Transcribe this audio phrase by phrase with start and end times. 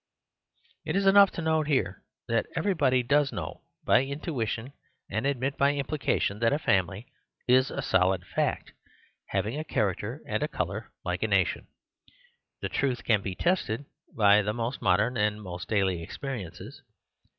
[0.83, 4.73] It is enough to note here that everybody does know by intuition
[5.11, 7.05] and admit by implication that a family
[7.47, 8.71] is a solid fact,
[9.27, 11.67] having a charac ter and colour like a nation.
[12.63, 13.85] The truth can be tested
[14.17, 16.81] by the most modern and most daily experiences.